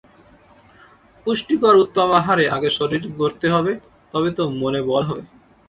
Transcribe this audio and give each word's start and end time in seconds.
পুষ্টিকর 1.25 1.75
উত্তম 1.83 2.09
আহারে 2.19 2.45
আগে 2.55 2.69
শরীর 2.77 3.03
গড়তে 3.19 3.47
হবে, 3.55 3.73
তবে 4.13 4.29
তো 4.37 4.43
মনে 4.61 4.81
বল 4.89 5.03
হবে। 5.09 5.23